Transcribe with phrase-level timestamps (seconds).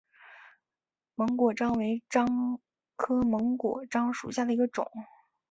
[1.15, 2.59] 檬果樟为樟
[2.95, 4.91] 科檬果樟属下的一个种。